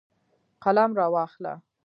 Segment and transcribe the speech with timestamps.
[0.61, 1.61] قلم راواخله